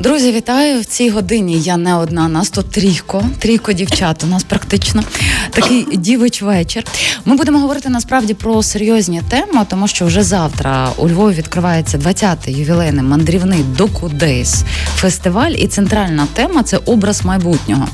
[0.00, 1.60] Друзі, вітаю в цій годині.
[1.60, 2.28] Я не одна.
[2.28, 4.24] Нас тут трійко, трійко дівчат.
[4.24, 5.02] У нас практично
[5.50, 6.84] такий дівич вечір.
[7.24, 12.58] Ми будемо говорити насправді про серйозні теми, тому що вже завтра у Львові відкривається 20-й
[12.58, 14.62] ювілейний мандрівний Доку Дейс
[14.96, 15.50] фестиваль.
[15.50, 17.88] І центральна тема це образ майбутнього.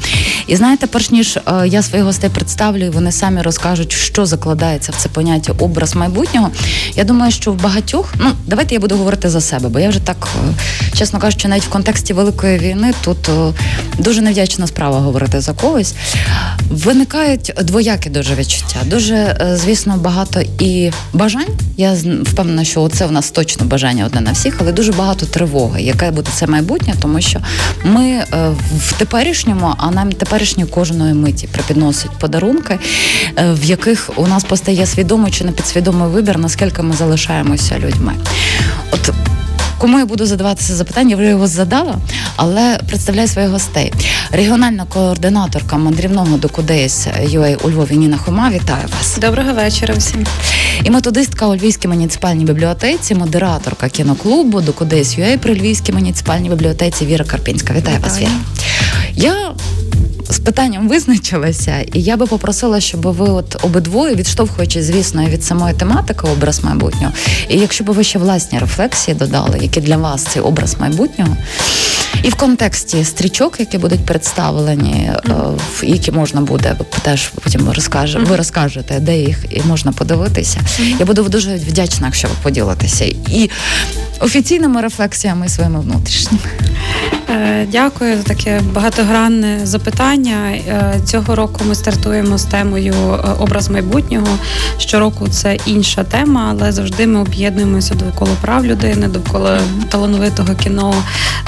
[0.46, 4.93] І знаєте, перш ніж е, я своїх гостей представлю, і вони самі розкажуть, що закладається
[4.93, 6.50] в це поняття образ майбутнього.
[6.95, 10.00] Я думаю, що в багатьох, ну давайте я буду говорити за себе, бо я вже
[10.00, 10.55] так, е,
[10.98, 13.52] чесно кажучи, навіть в контексті великої війни тут е,
[13.98, 15.95] дуже невдячна справа говорити за когось.
[16.70, 18.77] Виникають двоякі дуже відчуття.
[18.87, 21.46] Дуже, звісно, багато і бажань.
[21.77, 25.83] Я впевнена, що це в нас точно бажання одне на всіх, але дуже багато тривоги,
[25.83, 27.41] яке буде це майбутнє, тому що
[27.84, 28.24] ми
[28.79, 32.79] в теперішньому, а нам тепер теперішньої кожної миті припідносить подарунки,
[33.38, 38.12] е, в яких у нас постає свідомий чи непідсвідомий вибір, наскільки ми залишаємося людьми.
[38.91, 39.10] От
[39.82, 41.98] Кому я буду задавати це запитання, я вже його задала,
[42.36, 43.93] але представляю своїх гостей.
[44.30, 48.51] Регіональна координаторка мандрівного до Кудейс UA у Львові Ніна Хома.
[48.51, 49.18] Вітаю вас.
[49.18, 50.26] Доброго вечора всім.
[50.84, 57.07] І методистка у Львівській муніципальній бібліотеці, модераторка кіноклубу до Кудейс UA при Львівській муніципальній бібліотеці
[57.07, 57.74] Віра Карпінська.
[57.74, 58.12] Вітаю, Вітаю.
[58.12, 58.30] вас, Віра.
[59.14, 59.52] Я
[60.33, 65.75] з питанням визначилася, і я би попросила, щоб ви от обидвоє, відштовхуючись, звісно, від самої
[65.75, 67.12] тематики образ майбутнього,
[67.49, 71.37] і якщо б ви ще власні рефлексії додали, які для вас цей образ майбутнього.
[72.22, 75.84] І в контексті стрічок, які будуть представлені, mm-hmm.
[75.84, 78.27] які можна буде теж потім розкаже, mm-hmm.
[78.27, 80.59] ви розкажете, де їх і можна подивитися.
[80.59, 80.97] Mm-hmm.
[81.00, 83.50] Я буду дуже вдячна, якщо ви поділитеся і
[84.21, 86.44] офіційними рефлексіями і своїми внутрішніми.
[87.33, 90.50] Е, дякую за таке багатогранне запитання.
[90.50, 94.38] Е, цього року ми стартуємо з темою е, образ майбутнього.
[94.78, 100.94] Щороку це інша тема, але завжди ми об'єднуємося довкола прав людини, довкола талановитого кіно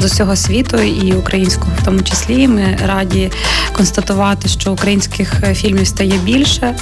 [0.01, 2.49] з усього світу і українського, в тому числі.
[2.49, 3.31] Ми раді
[3.77, 6.75] констатувати, що українських фільмів стає більше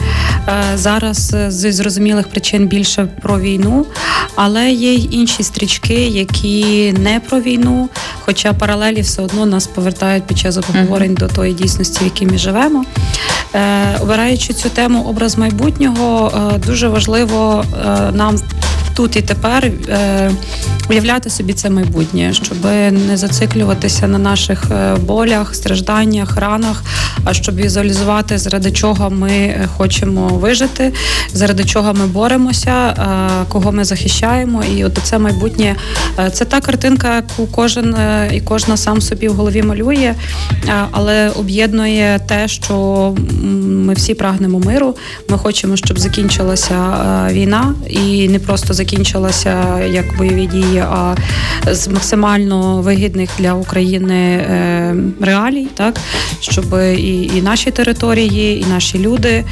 [0.75, 3.87] зараз з зрозумілих причин більше про війну,
[4.35, 7.89] але є й інші стрічки, які не про війну,
[8.25, 11.19] хоча паралельно паралелі все одно нас повертають під час обговорень mm-hmm.
[11.19, 12.85] до тої дійсності, в якій ми живемо.
[13.55, 18.37] Е, Обираючи цю тему образ майбутнього, е, дуже важливо е, нам
[18.95, 19.71] тут і тепер
[20.91, 24.65] уявляти собі це майбутнє, щоб не зациклюватися на наших
[25.01, 26.85] болях, стражданнях, ранах,
[27.25, 30.93] а щоб візуалізувати, заради чого ми хочемо вижити,
[31.33, 32.95] заради чого ми боремося,
[33.49, 34.65] кого ми захищаємо.
[34.77, 35.77] І от це майбутнє
[36.33, 37.97] це та картинка, яку кожен
[38.33, 40.15] і кожна сам собі в голові малює,
[40.91, 44.97] але об'єднує те, що ми всі прагнемо миру.
[45.29, 46.79] Ми хочемо, щоб закінчилася
[47.33, 51.15] війна, і не просто закінчилася як бойові дії, а
[51.71, 55.95] з максимально вигідних для України е, реалій, так
[56.41, 56.65] щоб
[56.97, 59.45] і, і наші території, і наші люди е,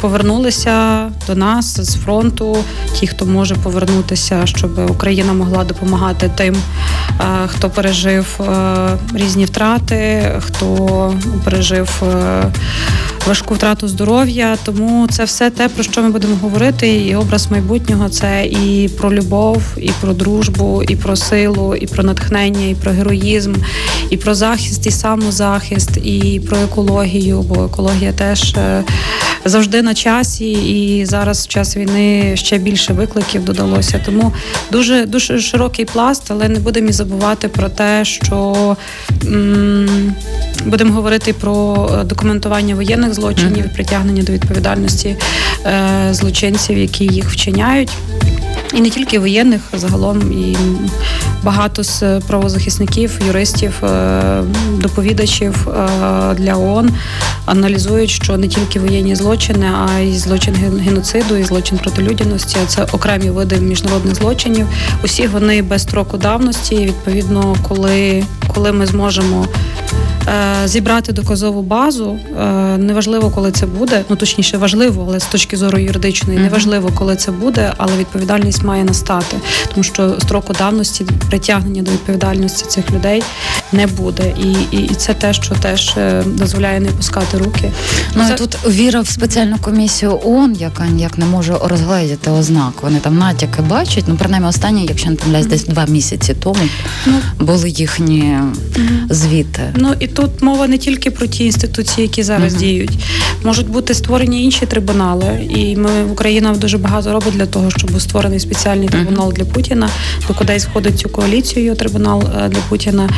[0.00, 2.56] повернулися до нас з фронту.
[2.94, 8.40] Ті, хто може повернутися, щоб Україна могла допомагати тим, е, хто пережив
[9.14, 11.14] різні втрати, хто
[11.44, 12.02] пережив
[13.26, 14.56] важку втрату здоров'я.
[14.64, 16.88] Тому це все те, про що ми будемо говорити.
[16.88, 22.02] І образ майбутнього це і про любов, і про дружбу, і про силу, і про
[22.02, 23.54] натхнення, і про героїзм,
[24.10, 27.42] і про захист, і самозахист, і про екологію.
[27.42, 28.84] Бо екологія теж е,
[29.44, 34.00] завжди на часі, і зараз в час війни ще більше викликів додалося.
[34.06, 34.32] Тому
[34.72, 38.76] дуже дуже широкий пласт, але не будемо і забувати про те, що
[39.26, 40.14] м-
[40.66, 45.16] будемо говорити про документування воєнних злочинів, притягнення до відповідальності
[45.66, 47.90] е- злочинців, які їх вчиняють.
[48.74, 50.56] І не тільки воєнних, а загалом і
[51.42, 54.42] багато з правозахисників, юристів, е,
[54.78, 56.90] доповідачів е, для ООН
[57.46, 60.54] аналізують, що не тільки воєнні злочини, а й злочин
[60.84, 64.66] геноциду, і злочин проти людяності це окремі види міжнародних злочинів.
[65.04, 66.76] Усі вони без строку давності.
[66.76, 68.24] Відповідно, коли,
[68.54, 69.46] коли ми зможемо.
[70.28, 72.18] Е, зібрати доказову базу.
[72.78, 74.04] Неважливо, коли це буде.
[74.08, 78.84] Ну точніше, важливо, але з точки зору юридичної, неважливо, коли це буде, але відповідальність має
[78.84, 79.36] настати,
[79.70, 83.22] тому що строку давності притягнення до відповідальності цих людей
[83.74, 84.34] не буде.
[84.40, 87.70] І і, і це те, що теж е, дозволяє не пускати руки.
[88.14, 88.34] Ну це...
[88.34, 92.72] тут віра в спеціальну комісію ООН, яка ніяк не може розгледіти ознак.
[92.82, 94.04] Вони там натяки бачать.
[94.06, 96.60] Ну принаймні останні, якщо не помиляюсь, десь два місяці тому
[97.06, 99.12] ну, були їхні mm-hmm.
[99.12, 99.62] звіти.
[99.74, 102.58] Ну і тут мова не тільки про ті інституції, які зараз mm-hmm.
[102.58, 102.98] діють,
[103.44, 108.00] можуть бути створені інші трибунали, і ми Україна дуже багато робить для того, щоб був
[108.00, 109.34] створений спеціальний трибунал mm-hmm.
[109.34, 109.88] для Путіна.
[110.28, 113.08] До кудись входить цю коаліцію трибунал для Путіна.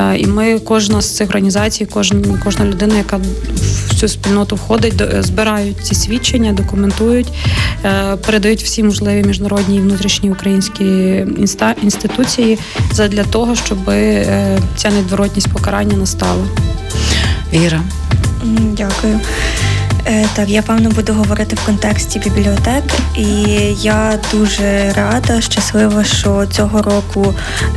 [0.00, 5.02] Е, і ми кожна з цих організацій, кожна кожна людина, яка в цю спільноту входить,
[5.20, 7.28] збирають ці свідчення, документують,
[7.84, 10.84] е, передають всі можливі міжнародні і внутрішні українські
[11.82, 12.58] інституції
[13.08, 13.78] для того, щоб
[14.76, 16.44] ця недворотність покарання настала.
[17.52, 17.82] Віра.
[18.76, 19.20] Дякую.
[20.06, 22.84] Е, так, я певно буду говорити в контексті бібліотек,
[23.16, 23.24] і
[23.82, 27.34] я дуже рада, щаслива, що цього року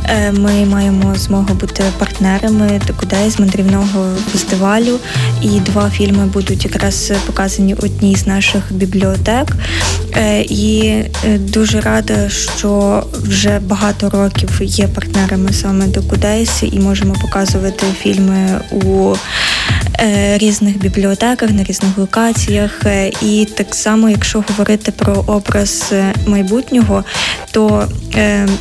[0.08, 4.98] е, ми маємо змогу бути партнерами кудись з мандрівного фестивалю.
[5.42, 9.48] І два фільми будуть якраз показані в одній з наших бібліотек.
[10.16, 10.94] Е, і
[11.38, 18.60] дуже рада, що вже багато років є партнерами саме до Кудейс і можемо показувати фільми
[18.70, 19.14] у
[20.38, 22.86] різних бібліотеках на різних локаціях.
[22.86, 27.04] Е, і так само, якщо говорити про образ е, майбутнього,
[27.50, 28.03] то е,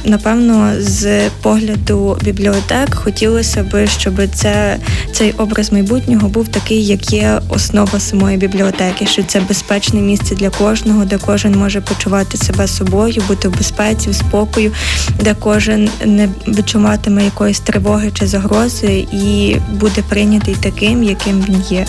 [0.06, 4.78] напевно з погляду бібліотек хотілося б, щоб це
[5.12, 10.50] цей образ майбутнього був такий, як є основа самої бібліотеки, що це безпечне місце для
[10.50, 14.72] кожного, де кожен може почувати себе собою, бути в безпеці, в спокою,
[15.20, 21.86] де кожен не відчуватиме якоїсь тривоги чи загрози і буде прийнятий таким, яким він є.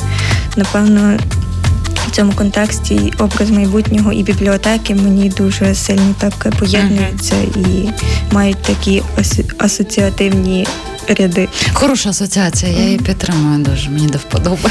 [0.57, 1.19] Напевно,
[2.15, 7.89] цьому контексті образ майбутнього і бібліотеки мені дуже сильно так поєднуються і
[8.33, 9.03] мають такі
[9.59, 10.67] асоціативні
[11.09, 11.49] ряди.
[11.73, 13.91] Хороша асоціація, я її підтримую дуже.
[13.91, 14.71] Мені до вподоби.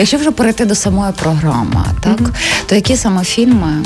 [0.00, 2.32] Якщо вже перейти до самої програми, так mm-hmm.
[2.66, 3.84] то які саме фільми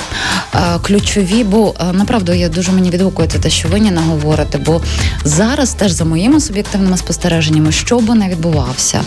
[0.55, 1.45] е, ключові?
[1.45, 4.83] Бо е, направду я дуже мені відгукується те, що ви не говорите, бо
[5.25, 9.01] зараз теж за моїми суб'єктивними спостереженнями, що би не відбувався,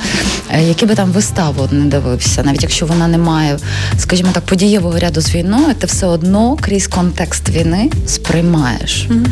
[0.49, 3.57] е, які би там виставу не дивився, навіть якщо вона не має,
[3.97, 9.07] скажімо так, подієвого ряду з війною, ти все одно крізь контекст війни сприймаєш.
[9.09, 9.27] Mm-hmm.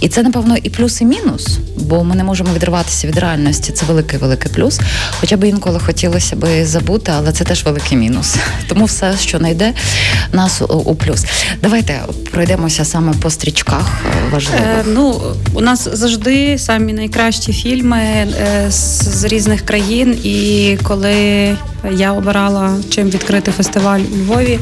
[0.00, 3.72] І це, напевно, і плюс, і мінус, бо ми не можемо відриватися від реальності.
[3.72, 4.80] Це великий великий плюс.
[5.20, 8.36] Хоча б інколи хотілося би забути але це теж великий мінус.
[8.68, 9.72] Тому все, що знайде
[10.32, 11.24] нас у плюс.
[11.62, 12.00] Давайте
[12.30, 13.90] пройдемося саме по стрічках.
[14.32, 14.60] Важливих.
[14.60, 14.80] важливо.
[14.80, 15.20] Е, ну
[15.54, 21.56] у нас завжди самі найкращі фільми е, з, з різних країн, і коли
[21.90, 24.58] я обирала чим відкрити фестиваль у Львові.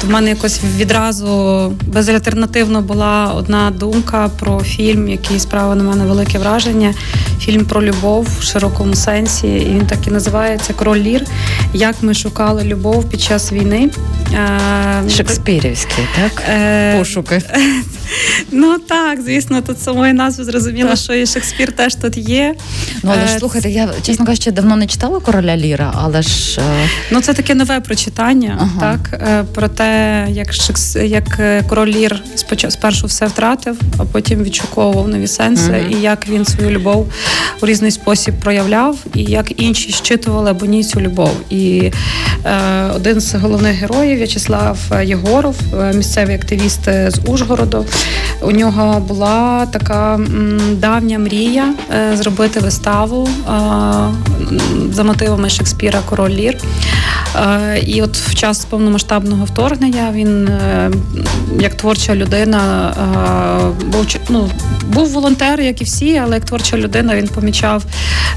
[0.00, 6.04] То в мене якось відразу безальтернативно була одна думка про фільм, який справив на мене
[6.04, 6.94] велике враження.
[7.40, 9.46] Фільм про любов в широкому сенсі.
[9.48, 11.24] І він так і називається Король Лір.
[11.72, 13.90] Як ми шукали любов під час війни.
[15.16, 16.42] Шекспірівський, так?
[16.50, 17.42] Е, Пошуки.
[18.52, 22.54] Ну так, звісно, тут самої назви зрозуміло, що і Шекспір теж тут є.
[23.02, 26.60] Ну але ж е, слухайте, я чесно кажучи, давно не читала короля Ліра, але ж
[26.60, 28.80] е, ну це таке нове прочитання, ага.
[28.80, 29.20] так
[29.54, 30.96] про те, як Шекс...
[30.96, 32.22] як король Лір
[32.68, 35.98] спершу все втратив, а потім відшуковував нові сенси, ага.
[35.98, 37.12] і як він свою любов
[37.62, 41.30] у різний спосіб проявляв, і як інші щитували або ні цю любов.
[41.50, 41.92] І
[42.44, 42.60] е,
[42.96, 45.56] один з головних героїв В'ячеслав Єгоров,
[45.94, 47.86] місцевий активіст з Ужгороду.
[48.42, 50.20] У нього була така
[50.72, 53.50] давня мрія е, зробити виставу е,
[54.92, 56.56] за мотивами Шекспіра Король Лір.
[57.36, 60.50] Е, і от в час повномасштабного вторгнення він,
[61.60, 62.92] як творча людина,
[63.92, 64.50] був ну,
[64.86, 67.84] був волонтер, як і всі, але як творча людина він помічав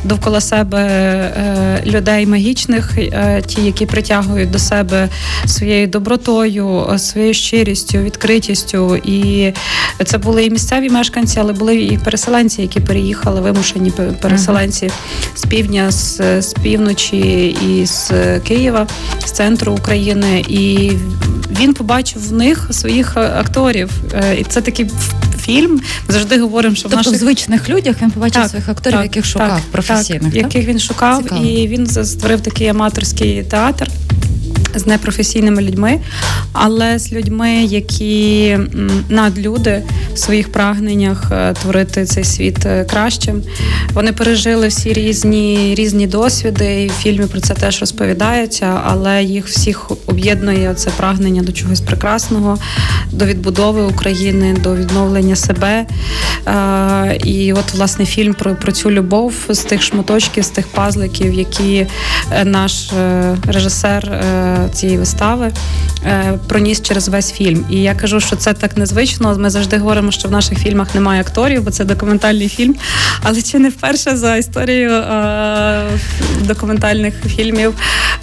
[0.03, 2.97] довкола себе людей магічних,
[3.45, 5.09] ті, які притягують до себе
[5.45, 8.95] своєю добротою, своєю щирістю, відкритістю.
[8.95, 9.53] І
[10.05, 14.91] це були і місцеві мешканці, але були і переселенці, які переїхали, вимушені переселенці
[15.35, 18.80] з півдня, з, з півночі і з Києва,
[19.25, 20.45] з центру України.
[20.47, 20.91] І
[21.59, 23.91] він побачив в них своїх акторів.
[24.13, 24.91] Е, і це такий
[25.41, 25.81] фільм.
[26.07, 27.13] Завжди говоримо, що тобто в наших...
[27.13, 30.67] в звичних людях він побачив так, своїх акторів, так, яких шукав так, професійних, так, яких
[30.67, 31.45] він шукав, Цікаво.
[31.45, 33.87] і він створив такий аматорський театр.
[34.75, 35.99] З непрофесійними людьми,
[36.53, 38.57] але з людьми, які
[39.09, 43.43] надлюди в своїх прагненнях е, творити цей світ е, кращим.
[43.93, 49.47] Вони пережили всі різні різні досвіди, і в фільмі про це теж розповідається, але їх
[49.47, 52.57] всіх об'єднує це прагнення до чогось прекрасного,
[53.11, 55.85] до відбудови України, до відновлення себе.
[56.47, 61.33] Е, і от власне фільм про, про цю любов з тих шматочків, з тих пазликів,
[61.33, 61.87] які
[62.43, 62.91] наш
[63.47, 64.23] режисер
[64.69, 65.51] цієї вистави
[66.47, 67.65] проніс через весь фільм.
[67.69, 69.35] І я кажу, що це так незвично.
[69.39, 72.75] Ми завжди говоримо, що в наших фільмах немає акторів, бо це документальний фільм.
[73.23, 75.83] Але чи не вперше за історію е-
[76.53, 77.73] документальних фільмів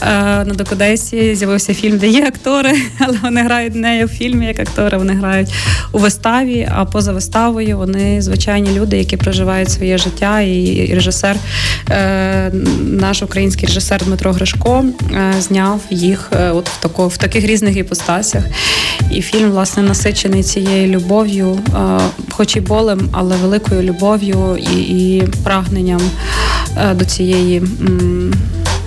[0.02, 4.58] е- на Докудесі з'явився фільм, де є актори, але вони грають не в фільмі як
[4.60, 5.48] актори, вони грають
[5.92, 6.68] у виставі.
[6.74, 10.40] А поза виставою вони звичайні люди, які проживають своє життя.
[10.40, 11.36] І режисер,
[11.90, 17.76] е- наш український режисер Дмитро Гришко е, зняв їх от в тако, в таких різних
[17.76, 18.44] іпостасях.
[19.10, 21.58] І фільм, власне, насичений цією любов'ю,
[22.30, 26.00] хоч і болем, але великою любов'ю і, і прагненням
[26.94, 27.62] до цієї.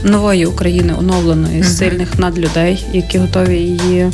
[0.03, 1.77] Нової України оновленої, uh-huh.
[1.77, 4.11] сильних надлюдей, які готові її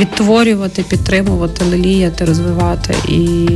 [0.00, 3.48] відтворювати, підтримувати, леліяти, розвивати і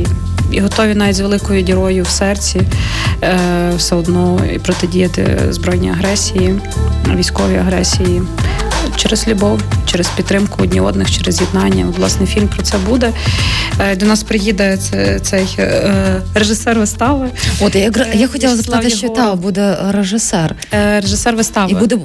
[0.51, 2.61] і готові навіть з великою дірою в серці
[3.23, 6.55] е, все одно протидіяти збройній агресії,
[7.15, 8.21] військовій агресії
[8.97, 11.85] через любов, через підтримку одні одних, через єднання.
[11.89, 13.13] От, власне, фільм про це буде.
[13.79, 14.77] Е, до нас приїде
[15.21, 17.29] цей е, режисер вистави.
[17.61, 20.55] От я я хотіла запитати, що та буде режисер.
[20.73, 21.71] Е, режисер вистави.
[21.71, 21.95] І буде,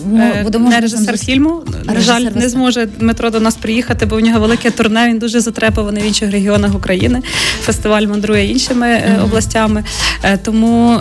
[0.43, 1.63] буде Не режисер фільму.
[1.85, 5.09] На жаль, не зможе Дмитро до нас приїхати, бо в нього велике турне.
[5.09, 7.23] Він дуже затребований в інших регіонах України.
[7.63, 9.25] Фестиваль мандрує іншими mm-hmm.
[9.25, 9.85] областями.
[10.45, 11.01] Тому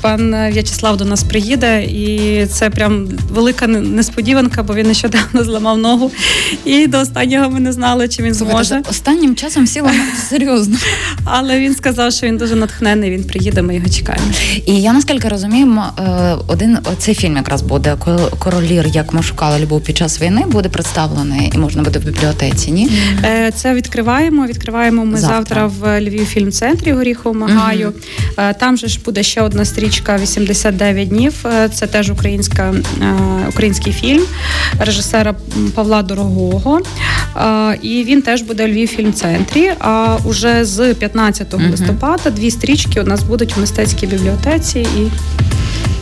[0.00, 6.10] пан В'ячеслав до нас приїде, і це прям велика несподіванка, бо він нещодавно зламав ногу.
[6.64, 8.82] І до останнього ми не знали, чи він зможе.
[8.90, 9.92] Останнім часом сіла
[10.28, 10.76] серйозно.
[11.24, 13.10] Але він сказав, що він дуже натхнений.
[13.10, 14.24] Він приїде, ми його чекаємо.
[14.66, 17.96] І я наскільки розумію, е, один цей фільм якраз буде
[18.38, 22.72] королір, як ми шукали любов під час війни, буде представлений і можна буде в бібліотеці.
[22.72, 22.90] Ні,
[23.24, 24.46] е, це відкриваємо.
[24.46, 27.88] Відкриваємо ми завтра, завтра в Львів фільм центрі Горіхового Магаю.
[27.88, 28.46] Угу.
[28.60, 31.44] Там же ж буде ще одна стрічка «89 днів.
[31.74, 32.74] Це теж українська
[33.48, 34.22] український фільм
[34.90, 35.34] режисера
[35.74, 36.80] Павла Дорогого.
[37.82, 39.72] І він теж буде у Львів фільм-центрі.
[39.78, 45.10] А уже з 15 листопада дві стрічки у нас будуть в мистецькій бібліотеці і.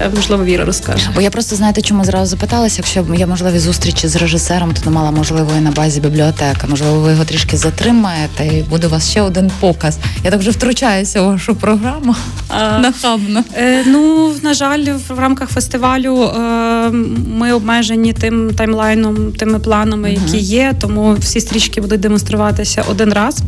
[0.01, 1.11] Е, можливо, Віра розкаже.
[1.15, 4.97] Бо я просто знаєте, чому зразу запиталася, якщо є можливі зустрічі з режисером, то не
[4.97, 6.67] мала можливої на базі бібліотека.
[6.69, 9.99] Можливо, ви його трішки затримаєте, і буде у вас ще один показ.
[10.25, 12.15] Я так вже втручаюся у вашу програму.
[12.49, 13.45] А, Нахабно.
[13.55, 16.91] Е, ну, на жаль, в рамках фестивалю е,
[17.39, 20.41] ми обмежені тим таймлайном, тими планами, які uh-huh.
[20.41, 23.43] є, тому всі стрічки будуть демонструватися один раз.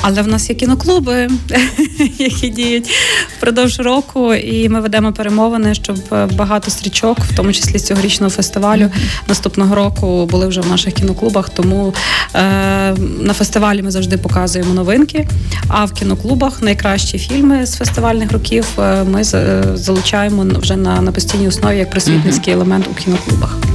[0.00, 1.28] Але в нас є кіноклуби,
[2.18, 2.90] які діють
[3.38, 5.96] впродовж року, і ми ведемо перемовини, щоб
[6.32, 8.90] багато стрічок, в тому числі з цьогорічного фестивалю,
[9.28, 11.48] наступного року були вже в наших кіноклубах.
[11.48, 11.94] Тому
[12.34, 12.40] е,
[13.20, 15.28] на фестивалі ми завжди показуємо новинки.
[15.68, 19.24] А в кіноклубах найкращі фільми з фестивальних років е, ми
[19.74, 23.67] залучаємо вже на, на постійній основі як просвітницький елемент у кіноклубах.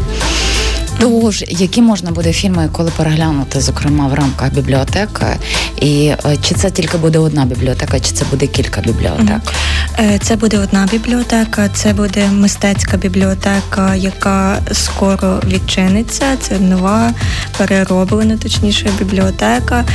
[1.03, 5.25] Тож, які можна буде фільми, коли переглянути, зокрема в рамках бібліотеки,
[5.81, 9.41] і е, чи це тільки буде одна бібліотека, чи це буде кілька бібліотек?
[9.99, 16.25] Е, це буде одна бібліотека, це буде мистецька бібліотека, яка скоро відчиниться.
[16.39, 17.13] Це нова
[17.57, 19.85] перероблена, точніше, бібліотека.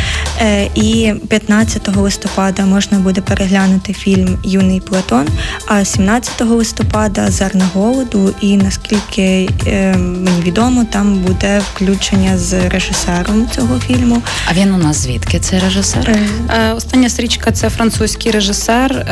[0.41, 5.27] Е, і 15 листопада можна буде переглянути фільм Юний Платон,
[5.67, 8.35] а 17 листопада Зерна голоду.
[8.41, 9.49] І наскільки
[9.97, 14.23] мені відомо, там буде включення з режисером цього фільму.
[14.50, 16.11] А він у нас звідки цей режисер?
[16.11, 18.93] Е, е, остання стрічка це французький режисер.
[18.93, 19.05] Е,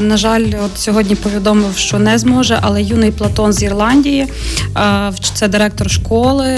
[0.00, 4.26] на жаль, от сьогодні повідомив, що не зможе, але юний Платон з Ірландії,
[5.34, 6.56] це директор школи.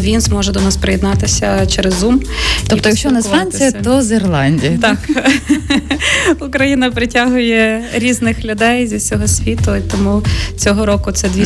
[0.00, 2.18] Він зможе до нас приєднатися через Zoom.
[2.68, 4.78] Тобто, якщо не з Франції, то з Ірландії.
[4.78, 4.98] Так
[6.40, 10.22] Україна притягує різних людей зі всього світу, тому
[10.56, 11.44] цього року це дві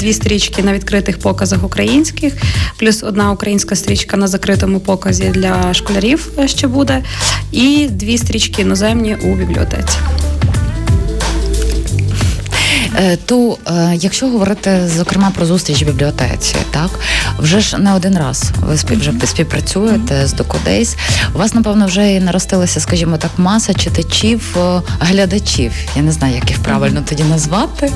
[0.00, 2.34] дві стрічки на відкритих показах українських,
[2.78, 7.02] плюс одна українська стрічка на закритому показі для школярів ще буде,
[7.52, 9.98] і дві стрічки іноземні у бібліотеці.
[12.98, 16.90] Е, то е, якщо говорити зокрема про зустріч в бібліотеці, так
[17.38, 20.96] вже ж не один раз ви спів, вже співпрацюєте з Докодейс.
[21.34, 25.72] У вас напевно вже і наростилася, скажімо так, маса читачів, е, глядачів.
[25.96, 27.92] Я не знаю, як їх правильно тоді назвати.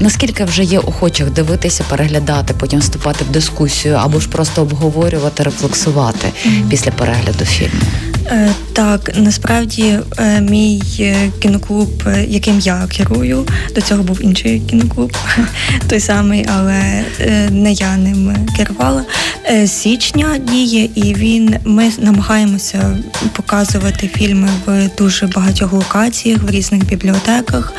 [0.00, 6.28] Наскільки вже є охочих дивитися, переглядати, потім вступати в дискусію або ж просто обговорювати, рефлексувати
[6.70, 7.80] після перегляду фільму?
[8.26, 11.90] Е, Так, насправді е, мій е, кіноклуб,
[12.28, 15.16] яким я керую, до цього був інший кіноклуб,
[15.88, 17.04] той самий, але
[17.50, 19.04] не я ним керувала.
[19.64, 22.98] З Січня діє, і він ми намагаємося
[23.32, 27.72] показувати фільми в дуже багатьох локаціях, в різних бібліотеках,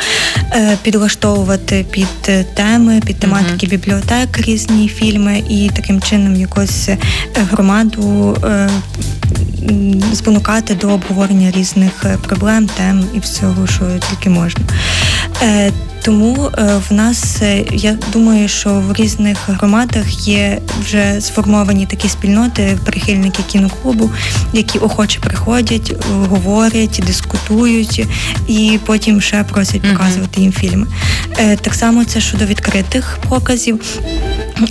[0.83, 6.89] підлаштовувати під теми, під тематики бібліотек різні фільми, і таким чином якось
[7.51, 8.37] громаду.
[9.69, 10.03] м,
[10.43, 14.61] спонукати до обговорення різних е, проблем, тем і всього, що тільки можна.
[16.03, 22.09] Тому е, в нас е, я думаю, що в різних громадах є вже сформовані такі
[22.09, 24.11] спільноти, прихильники кіноклубу,
[24.53, 25.93] які охоче приходять,
[26.29, 28.07] говорять, дискутують
[28.47, 30.87] і потім ще просять показувати їм фільми.
[31.37, 33.79] Е, Так само це щодо відкритих показів.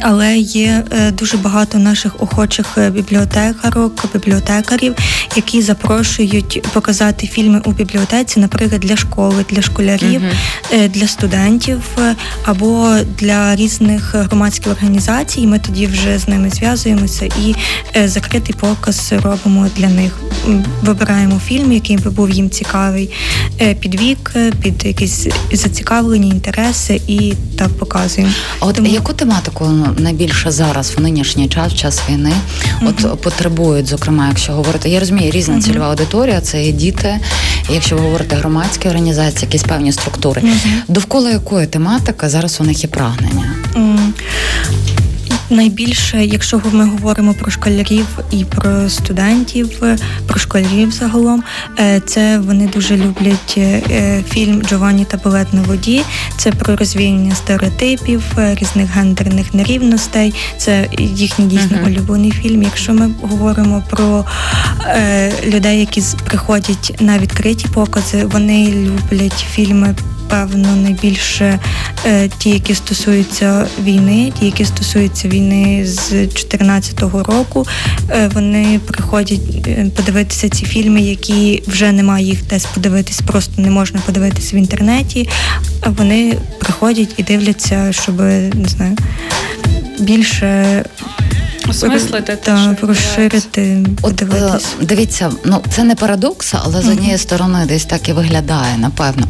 [0.01, 0.85] Але є
[1.19, 4.95] дуже багато наших охочих бібліотекарок, бібліотекарів,
[5.37, 10.23] які запрошують показати фільми у бібліотеці, наприклад, для школи, для школярів,
[10.73, 12.14] е, для студентів е,
[12.45, 15.47] або для різних громадських організацій.
[15.47, 17.55] Ми тоді вже з ними зв'язуємося і
[17.97, 20.21] е, закритий показ робимо для них.
[20.83, 23.11] Вибираємо фільм, який би був їм цікавий
[23.61, 28.33] е, під вік, під якісь зацікавлені інтереси, і так показуємо.
[28.61, 32.33] А От Тому- яку тематику найбільше зараз в нинішній час, в час війни,
[32.83, 37.21] от потребують, зокрема, якщо говорити, я розумію, різна цільова аудиторія, це і діти.
[37.71, 40.43] Якщо ви говорите громадські організації, якісь певні структури,
[40.88, 43.45] довкола якої тематики зараз у них є прагнення?
[43.76, 44.14] М,
[45.50, 51.42] Найбільше, якщо ми говоримо про школярів і про студентів, е, про школярів загалом,
[51.78, 56.02] е, це вони дуже люблять е, фільм Джованні та балет на воді.
[56.37, 60.35] Це про розвіяння стереотипів, е, різних гендерних нерівностей.
[60.59, 61.87] Це їхній дійсно Мгм.
[61.92, 62.62] улюблений фільм.
[62.62, 64.25] Якщо ми говоримо про
[64.87, 69.95] е, людей, які приходять на відкриті покази, вони люблять фільми.
[70.33, 71.59] Певно, найбільше
[72.07, 77.67] е, ті, які стосуються війни, ті, які стосуються війни з 2014 року,
[78.11, 83.71] е, вони приходять е, подивитися ці фільми, які вже немає їх десь подивитись, просто не
[83.71, 85.29] можна подивитися в інтернеті.
[85.81, 88.97] А вони приходять і дивляться, щоб не знаю
[89.99, 90.85] більше
[91.73, 97.85] Осмислити та розширити, От е, дивіться, ну це не парадокс, але з однієї сторони десь
[97.85, 99.26] так і виглядає, напевно.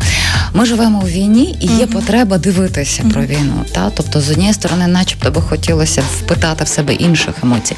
[0.55, 3.65] Ми живемо у війні і є потреба дивитися про війну.
[3.73, 3.91] Та?
[3.97, 7.77] Тобто, з однієї сторони, начебто би хотілося впитати в себе інших емоцій.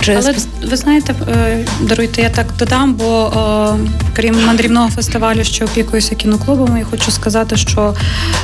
[0.00, 0.34] Чи Але
[0.70, 3.32] ви знаєте, е, даруйте, я так додам, бо
[3.76, 7.94] е, крім мандрівного фестивалю, що опікуюся кіноклубами, я хочу сказати, що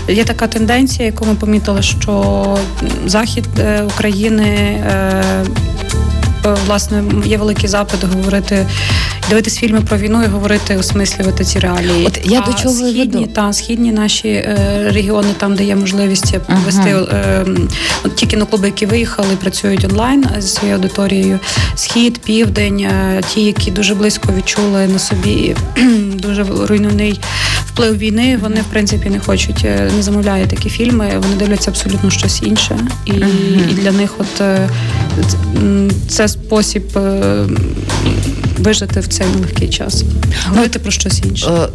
[0.08, 2.58] є така тенденція, яку ми помітили, що
[3.06, 3.44] захід
[3.86, 4.84] України.
[6.46, 8.66] Е, Власне, є великий запит говорити,
[9.28, 12.06] дивитись фільми про війну і говорити, осмислювати ці реалії.
[12.06, 13.32] От я а до чого східні, веду.
[13.34, 16.34] та східні наші е, регіони, там де є можливість
[16.66, 17.06] вести Ага.
[17.12, 17.46] е,
[18.04, 21.38] от ті кіноклуби, які виїхали, працюють онлайн зі своєю аудиторією.
[21.74, 25.56] Схід, південь, е, ті, які дуже близько відчули на собі
[26.14, 27.20] дуже руйнівний
[27.66, 28.38] вплив війни.
[28.42, 31.12] Вони в принципі не хочуть, е, не замовляють такі фільми.
[31.16, 33.10] Вони дивляться абсолютно щось інше, і,
[33.70, 34.68] і для них, от е,
[36.08, 36.82] це спосіб.
[38.58, 40.04] Вижити в цей нелегкий час,
[40.48, 41.50] говорити про щось інше.
[41.50, 41.68] Е,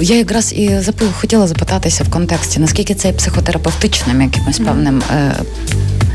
[0.00, 0.70] Я якраз і
[1.12, 5.34] хотіла запитатися в контексті, наскільки це є психотерапевтичним якимось певним е,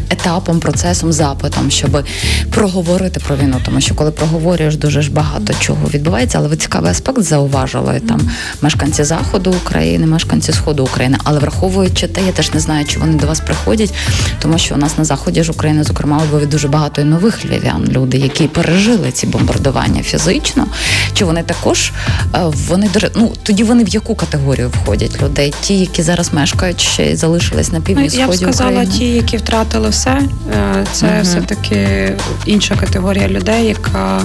[0.10, 2.04] етапом, процесом, запитом, щоб
[2.52, 3.62] проговорити про війну.
[3.66, 6.38] Тому що коли проговорюєш, дуже ж багато чого відбувається.
[6.38, 8.30] Але ви цікавий аспект зауважили там
[8.62, 11.18] мешканці заходу України, мешканці сходу України.
[11.24, 13.94] Але враховуючи те, я теж не знаю, чи вони до вас приходять,
[14.40, 17.46] тому що у нас на заході ж України, зокрема, у Львові дуже багато і нових
[17.46, 20.68] львів'ян, люди, які пережили ці бомбардування фізично.
[21.14, 21.92] Чи вони також
[22.36, 25.54] е, вони ну тоді вони в яку категорію входять людей?
[25.62, 28.94] Ті, які зараз мешкають ще й залишились на Ну, півдні я б сході сказала, України?
[28.98, 30.22] ті, які втратили все,
[30.54, 31.22] е, це Мгм.
[31.24, 32.12] все-таки
[32.46, 34.22] інша категорія людей, яка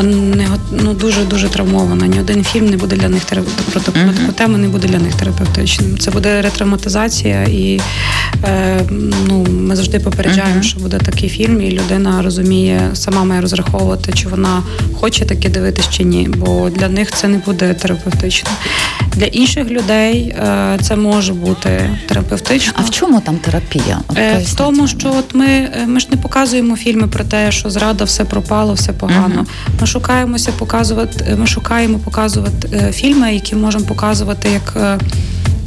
[0.00, 2.06] е, не ну, дуже дуже травмована.
[2.06, 3.24] Ні один фільм не буде для них
[3.72, 3.98] про таку,
[4.36, 5.98] тему не буде для них терапевтичним.
[5.98, 7.80] Це буде ретравматизація, і
[8.44, 8.80] е,
[9.28, 10.62] ну, ми завжди попереджаємо, Мгм.
[10.62, 14.62] що буде такий фільм, і людина розуміє, сама має розраховувати, чи вона
[15.00, 16.28] хоче таке дивитись чи ні.
[16.36, 18.52] Бо для них це не буде терапевтичним.
[19.16, 22.72] Для інших людей е, це може бути терапевтично.
[22.76, 24.00] А в чому там терапія?
[24.08, 27.70] От, е, в тому, що от ми ми ж не показуємо фільми про те, що
[27.70, 29.40] зрада все пропало, все погано.
[29.40, 29.80] Uh-huh.
[29.80, 31.36] Ми шукаємося показувати.
[31.38, 35.00] Ми шукаємо показувати фільми, які можемо показувати як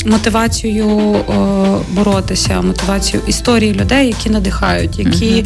[0.06, 1.24] мотивацію о,
[1.92, 5.46] боротися, мотивацію історії людей, які надихають, які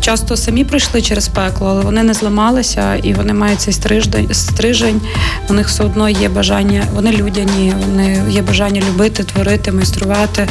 [0.00, 5.00] часто самі пройшли через пекло, але вони не зламалися і вони мають цей стриждень, стрижень.
[5.48, 10.48] У них все одно є бажання, вони людяні, вони є бажання любити, творити, майструвати.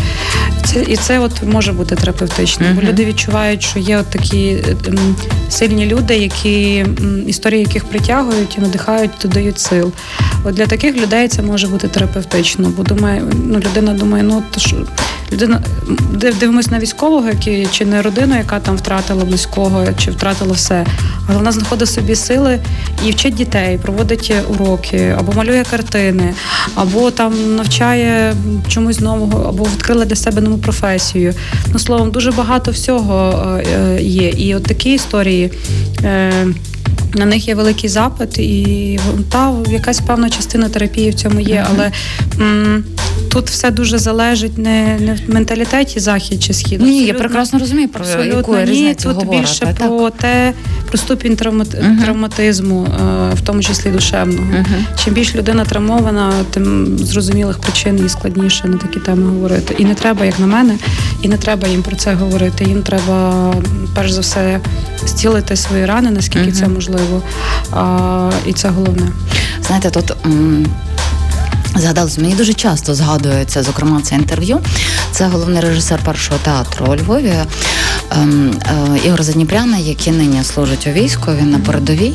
[0.66, 2.72] Це і це от може бути терапевтичним.
[2.72, 5.16] uh Бо люди відчувають, що є от такі м,
[5.50, 6.86] сильні люди, які
[7.28, 9.92] історії яких притягують і надихають, додають сил.
[10.44, 14.60] От для таких людей це може бути терапевтично, бо думає, ну людина думає, ну то
[14.60, 14.76] що
[15.32, 15.62] людина
[16.40, 20.86] дивимось на військового, який чи не родину, яка там втратила близького, чи втратила все.
[21.28, 22.60] Але вона знаходить собі сили
[23.06, 26.34] і вчить дітей, проводить уроки, або малює картини,
[26.76, 28.36] або там навчає
[28.68, 31.34] чомусь нового, або відкрила для себе нову професію.
[31.74, 34.30] Ну словом, дуже багато всього е, є.
[34.30, 35.52] І от такі історії.
[36.04, 36.32] Е,
[37.16, 41.92] на них є великий запит, і та якась певна частина терапії в цьому є, але
[42.40, 42.84] м,
[43.36, 46.82] тут все дуже залежить не не в менталітеті захід чи схід.
[46.82, 49.76] Ні, я прекрасно розумію про яку ні, тут говорите, більше так?
[49.76, 50.54] про те,
[50.88, 51.68] про ступінь травмат...
[51.68, 52.04] uh-huh.
[52.04, 54.48] травматизму, е, в тому числі душевного.
[54.52, 55.04] Uh-huh.
[55.04, 59.76] Чим більш людина травмована, тим зрозумілих причин і складніше на такі теми говорити.
[59.78, 60.78] І не треба, як на мене,
[61.22, 62.66] і не треба їм про це говорити.
[62.66, 63.54] Їм треба
[63.96, 64.60] перш за все
[65.06, 66.60] зцілити свої рани, наскільки uh-huh.
[66.60, 67.22] це можливо.
[67.72, 69.08] А, І це головне.
[69.62, 70.12] Знаєте, тут.
[70.26, 70.66] М-
[71.76, 74.60] Згадалось, мені дуже часто згадується, зокрема, це інтерв'ю.
[75.12, 77.34] Це головний режисер першого театру у Львові
[78.12, 82.14] ем, е, Ігор Задніпряна, який нині служить у війську, він на передовій.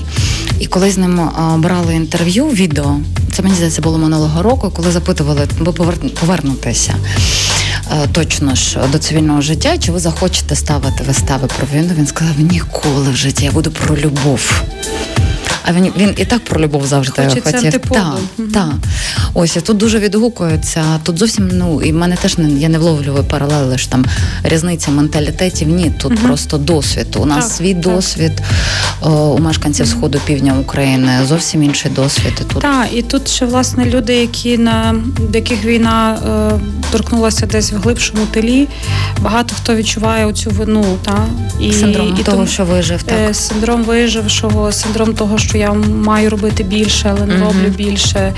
[0.59, 2.97] І коли з ним е, брали інтерв'ю, відео,
[3.33, 5.73] це мені здається було минулого року, коли запитували, ви
[6.21, 6.95] повернутися
[7.93, 11.95] е, точно ж до цивільного життя, чи ви захочете ставити вистави про війну?
[11.99, 14.63] Він сказав: ніколи в житті я буду про любов.
[15.65, 17.81] А він він і так про любов завжди Хочеться хотів.
[17.81, 18.53] Так, mm-hmm.
[18.53, 18.73] так.
[19.35, 20.85] Ось тут дуже відгукується.
[21.03, 24.05] Тут зовсім ну і в мене теж не я не вловлюю паралели ж там
[24.43, 25.69] різниця менталітетів.
[25.69, 26.27] Ні, тут mm-hmm.
[26.27, 27.17] просто досвід.
[27.17, 27.83] У нас так, свій так.
[27.83, 28.33] досвід
[29.01, 29.99] о, у мешканців mm-hmm.
[29.99, 32.33] сходу півдня України, зовсім інший досвід.
[32.41, 34.95] І тут так, і тут ще власне люди, які на
[35.35, 38.69] яких війна е, торкнулася десь в глибшому тилі.
[39.21, 41.27] Багато хто відчуває оцю вину, та
[41.61, 43.15] і синдром і того, тому, що вижив так.
[43.31, 47.41] Е, синдром вижившого, синдром того, що я маю робити більше, але не mm-hmm.
[47.41, 48.33] роблю більше.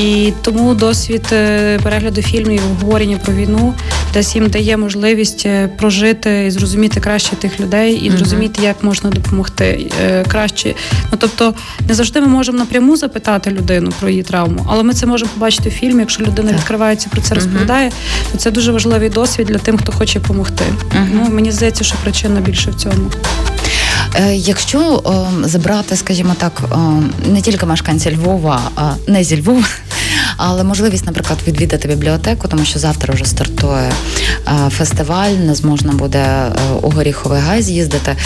[0.00, 3.74] І тому досвід е, перегляду фільмів, обговорення про війну
[4.12, 9.10] десь їм дає можливість е, прожити і зрозуміти краще тих людей, і зрозуміти, як можна
[9.10, 10.74] допомогти е, краще.
[11.12, 11.54] Ну тобто,
[11.88, 15.68] не завжди ми можемо напряму запитати людину про її травму, але ми це можемо побачити
[15.68, 16.00] в фільмі.
[16.00, 17.90] Якщо людина відкривається про це, розповідає,
[18.32, 20.64] то це дуже важливий досвід для тим, хто хоче допомогти.
[21.12, 23.10] Ну мені здається, що причина більше в цьому.
[24.14, 25.02] Е, якщо
[25.42, 26.62] забрати, скажімо так,
[27.26, 29.64] не тільки мешканці Львова, а не зі Львова,
[30.36, 33.92] але можливість, наприклад, відвідати бібліотеку, тому що завтра вже стартує
[34.70, 38.16] фестиваль, не зможна буде е, у Горіховий Гай з'їздити.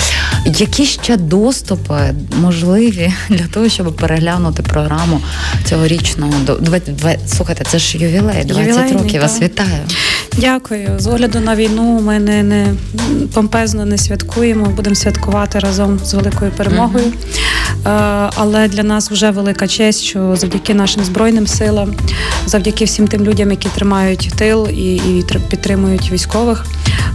[0.44, 1.94] Які ще доступи
[2.40, 5.20] можливі для того, щоб переглянути програму
[5.64, 6.32] цьогорічного
[7.26, 9.22] слухайте, це ж ювілей, 20 Ювілейний, років.
[9.22, 9.82] Вас вітаю.
[10.36, 10.90] Дякую.
[10.98, 12.66] З огляду на війну ми не, не
[13.34, 14.66] помпезно не святкуємо.
[14.66, 17.04] Будемо святкувати разом з великою перемогою.
[17.04, 17.51] Uh-huh.
[18.34, 21.94] Але для нас вже велика честь, що завдяки нашим збройним силам,
[22.46, 26.66] завдяки всім тим людям, які тримають тил і і підтримують військових.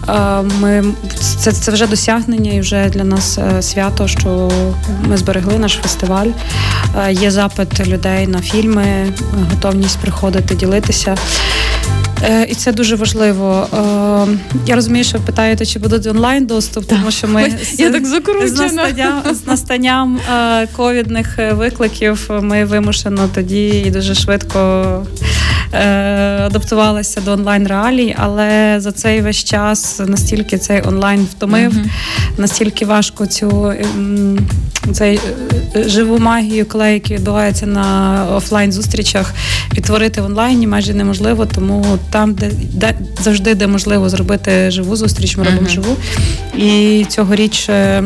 [0.09, 0.83] Е, ми
[1.39, 4.51] це це вже досягнення, і вже для нас е, свято, що
[5.07, 6.27] ми зберегли наш фестиваль.
[7.09, 9.13] Є запит людей на фільми,
[9.51, 11.17] готовність приходити, ділитися.
[12.23, 13.67] Е, і це дуже важливо.
[13.73, 17.91] Е, я розумію, що ви питаєте, чи буде онлайн доступ, тому що ми з, я
[17.91, 25.05] так з настанням з настанням е, ковідних викликів ми вимушено тоді і дуже швидко
[26.45, 31.85] адаптувалися до онлайн реалій, але за цей весь час настільки цей онлайн втомив, uh-huh.
[32.37, 33.73] настільки важко цю
[34.93, 35.19] цей
[35.75, 39.33] живу магію, коли які відбуваються на офлайн зустрічах,
[39.73, 45.37] відтворити в онлайні майже неможливо, тому там, де, де завжди де можливо зробити живу зустріч,
[45.37, 45.69] ми робимо uh-huh.
[45.69, 45.97] живу.
[46.57, 48.03] І цьогоріч е,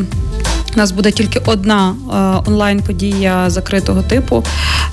[0.74, 4.44] у нас буде тільки одна е, онлайн-подія закритого типу,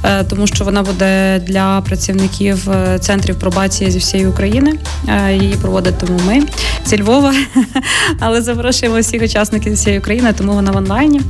[0.04, 4.74] е, тому що вона буде для працівників е, центрів пробації зі всієї України.
[5.32, 6.44] Її проводитимемо ми
[6.86, 7.34] зі Львова,
[8.20, 11.22] але запрошуємо всіх учасників зі всієї України, тому вона в онлайні.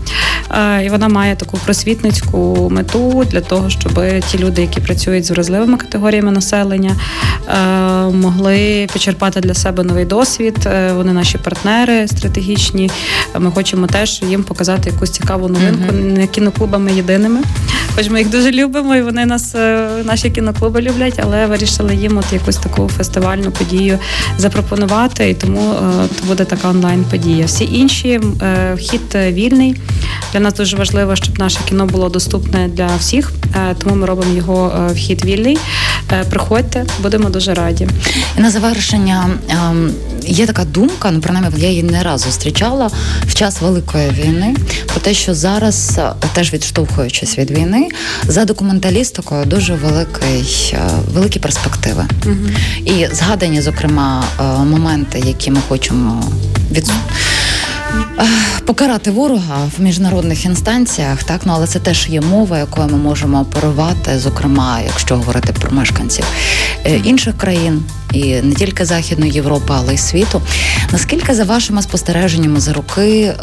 [0.86, 5.78] І вона має таку просвітницьку мету для того, щоб ті люди, які працюють з вразливими
[5.78, 6.96] категоріями населення,
[8.14, 10.70] могли почерпати для себе новий досвід.
[10.96, 12.92] Вони наші партнери стратегічні.
[13.40, 15.94] Ми хочемо теж їм показати якусь цікаву новинку.
[15.94, 17.40] Не кіноклубами єдиними,
[17.96, 19.56] хоч ми їх дуже любимо, і вони нас
[20.04, 24.00] наші кіноклуби люблять, але вирішили їм от якусь таку фестивальну подію
[24.38, 25.30] запропонувати.
[25.30, 25.74] І тому
[26.20, 27.46] то буде така онлайн подія.
[27.46, 28.20] Всі інші
[28.76, 29.76] вхід вільний.
[30.34, 34.34] Для нас дуже важливо, щоб наше кіно було доступне для всіх, е, тому ми робимо
[34.34, 35.58] його е, вхід вільний.
[36.12, 37.88] Е, приходьте, будемо дуже раді.
[38.38, 39.92] І на завершення ем,
[40.24, 42.90] є така думка, ну принаймні, я її не раз зустрічала
[43.28, 46.00] в час великої війни, про те, що зараз,
[46.34, 47.90] теж відштовхуючись від війни,
[48.28, 50.76] за документалістикою дуже великий,
[51.14, 52.06] великі перспективи.
[52.26, 52.36] Угу.
[52.86, 54.24] І згадані, зокрема,
[54.66, 56.24] моменти, які ми хочемо
[56.72, 56.92] від
[58.66, 63.42] покарати ворога в міжнародних інстанціях, так ну але це теж є мова, якою ми можемо
[63.42, 66.26] оперувати, зокрема, якщо говорити про мешканців
[66.86, 67.84] е, інших країн.
[68.14, 70.42] І не тільки Західної Європи, але й світу.
[70.92, 73.36] Наскільки за вашими спостереженнями за роки е,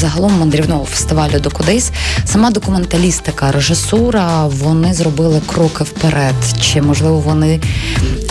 [0.00, 1.90] загалом мандрівного фестивалю до Кудейс
[2.24, 6.34] сама документалістика, режисура, вони зробили кроки вперед?
[6.60, 7.60] Чи можливо вони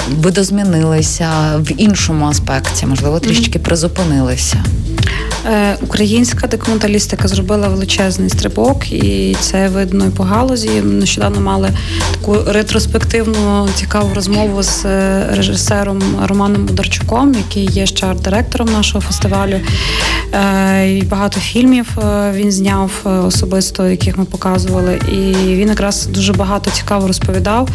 [0.10, 2.86] видозмінилися в іншому аспекті?
[2.86, 4.64] Можливо, трішки призупинилися?
[5.48, 10.70] Е, українська документалістика зробила величезний стрибок, і це видно і по галузі.
[10.70, 11.70] Нещодавно мали
[12.12, 19.60] таку ретроспективну цікаву розмову з е, режисером Романом Ударчуком, який є ще арт-директором нашого фестивалю.
[20.34, 21.98] Е, і Багато фільмів
[22.34, 22.92] він зняв
[23.28, 25.00] особисто, яких ми показували.
[25.12, 25.16] І
[25.56, 27.70] він якраз дуже багато цікаво розповідав,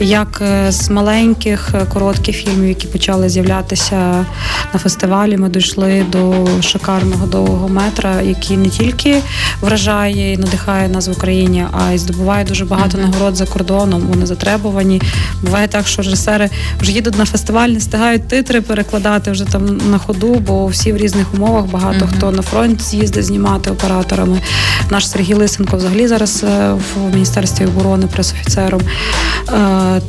[0.00, 4.26] як з маленьких коротких фільмів, які почали з'являтися
[4.72, 9.22] на фестивалі, ми дійшли до шикарного гарного довгого метра, який не тільки
[9.60, 13.10] вражає і надихає нас в Україні, а й здобуває дуже багато mm-hmm.
[13.10, 14.00] нагород за кордоном.
[14.00, 15.02] Вони затребувані.
[15.42, 16.50] Буває так, що режисери
[16.80, 20.96] вже їдуть на фестиваль, не встигають титри перекладати вже там на ходу, бо всі в
[20.96, 21.66] різних умовах.
[21.66, 22.16] Багато mm-hmm.
[22.16, 24.40] хто на фронт з'їздить знімати операторами.
[24.90, 28.80] Наш Сергій Лисенко взагалі зараз е, в міністерстві оборони пресофіцером
[29.48, 30.00] е,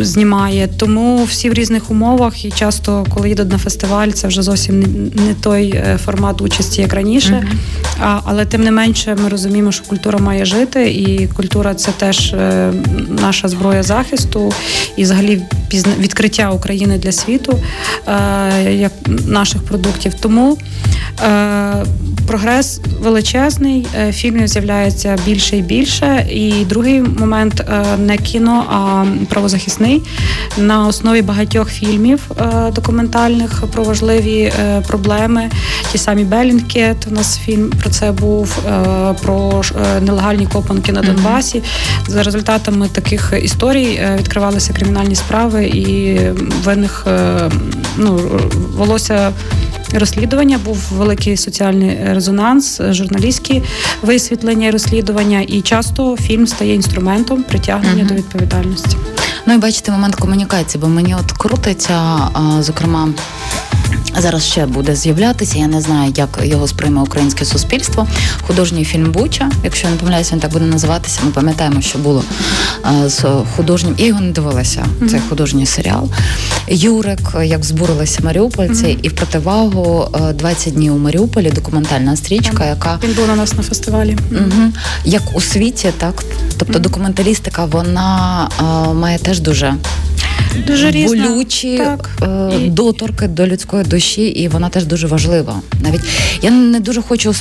[0.00, 0.68] знімає.
[0.76, 4.80] Тому всі в різних умовах і часто, коли їдуть на фестиваль, це вже зовсім
[5.14, 7.32] не той е, формат участі як раніше.
[7.32, 7.82] Mm-hmm.
[8.00, 12.32] А, Але тим не менше, ми розуміємо, що культура має жити, і культура це теж
[12.32, 12.72] е,
[13.08, 14.52] наша зброя захисту
[14.96, 15.92] і взагалі пізна...
[15.98, 17.58] відкриття України для світу
[18.08, 18.92] е, як
[19.26, 20.14] наших продуктів.
[20.14, 20.58] Тому
[21.24, 21.84] е,
[22.26, 26.26] прогрес величезний, е, фільмів з'являється більше і більше.
[26.30, 30.02] І другий момент е, не кіно, а правозахисний
[30.58, 34.52] на основі багатьох фільмів е, документальних про важливі
[34.86, 35.50] проблеми.
[35.92, 36.96] Ті самі Белінкет.
[37.10, 38.58] У нас фільм про це був
[39.22, 39.62] про
[40.00, 41.62] нелегальні копанки на Донбасі.
[42.06, 46.18] За результатами таких історій відкривалися кримінальні справи, і
[46.64, 47.06] винних
[47.96, 48.20] ну
[48.76, 49.32] волосся
[49.98, 50.58] розслідування.
[50.64, 53.62] Був великий соціальний резонанс, журналістські
[54.02, 58.08] висвітлення і розслідування, і часто фільм стає інструментом притягнення uh-huh.
[58.08, 58.96] до відповідальності.
[59.46, 62.18] Ну і бачите момент комунікації, бо мені от крутиться,
[62.60, 63.08] зокрема.
[64.18, 65.58] Зараз ще буде з'являтися.
[65.58, 68.06] Я не знаю, як його сприйме українське суспільство.
[68.46, 71.20] Художній фільм Буча, якщо я не помиляюся, він так буде називатися.
[71.24, 72.24] Ми пам'ятаємо, що було
[73.06, 73.24] з
[73.56, 73.94] художнім.
[73.98, 74.84] Я його не дивилася.
[75.00, 75.08] Mm-hmm.
[75.08, 76.08] Цей художній серіал.
[76.68, 78.98] Юрик, як збурилися маріупольці, mm-hmm.
[79.02, 83.62] і в противагу 20 днів у Маріуполі документальна стрічка, яка він був на нас на
[83.62, 84.18] фестивалі.
[84.30, 84.72] Угу.
[85.04, 86.24] Як у світі, так
[86.58, 88.48] тобто документалістика, вона
[88.94, 89.74] має теж дуже
[90.66, 91.28] дуже різна.
[91.28, 92.10] болючі так.
[92.22, 95.60] е, доторки до людської душі, і вона теж дуже важлива.
[95.82, 96.00] Навіть
[96.42, 97.34] я не дуже хочу,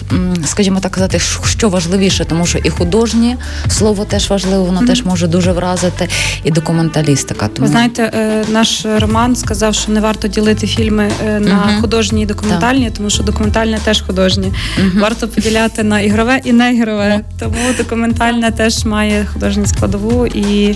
[0.46, 4.88] скажімо так казати, що важливіше, тому що і художнє слово теж важливо, воно mm-hmm.
[4.88, 6.08] теж може дуже вразити,
[6.44, 7.48] і документалістика.
[7.48, 7.68] Тому...
[7.68, 11.82] Ви знаєте, е, наш Роман сказав, що не варто ділити фільми е, на mm-hmm.
[11.82, 12.98] художні і документальні, так.
[12.98, 14.48] тому що документальне теж художнє.
[14.48, 15.00] Mm-hmm.
[15.00, 17.22] Варто поділяти на ігрове і неігрове.
[17.40, 20.76] Тому документальне теж має художню складову і.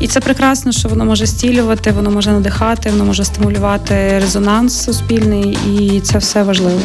[0.00, 5.58] І це прекрасно, що воно може стілювати, воно може надихати, воно може стимулювати резонанс суспільний,
[5.78, 6.80] і це все важливо.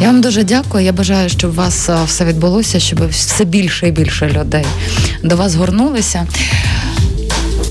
[0.00, 0.84] Я вам дуже дякую.
[0.84, 4.66] Я бажаю, щоб у вас все відбулося, щоб все більше і більше людей
[5.22, 6.26] до вас горнулися.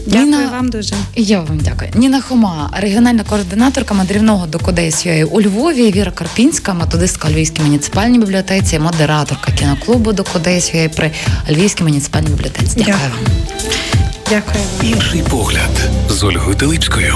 [0.05, 0.49] Дякую Ніна...
[0.51, 0.95] вам дуже.
[1.15, 1.91] Я вам дякую.
[1.95, 5.91] Ніна Хома, регіональна координаторка мандрівного до Кодейсює у Львові.
[5.91, 11.11] Віра Карпінська, методистка Львівській муніципальній бібліотеці, модераторка кіноклубу до Кодейсює при
[11.49, 12.73] Львівській муніципальній бібліотеці.
[12.77, 13.11] Дякую, дякую.
[13.25, 13.86] вам.
[14.29, 14.63] Дякую.
[14.83, 17.15] Інший погляд з Ольгою Телипською.